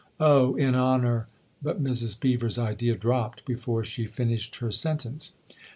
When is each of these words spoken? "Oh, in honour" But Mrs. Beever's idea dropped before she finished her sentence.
"Oh, 0.19 0.55
in 0.55 0.73
honour" 0.73 1.27
But 1.61 1.79
Mrs. 1.79 2.19
Beever's 2.19 2.57
idea 2.57 2.95
dropped 2.95 3.45
before 3.45 3.83
she 3.83 4.07
finished 4.07 4.55
her 4.55 4.71
sentence. 4.71 5.35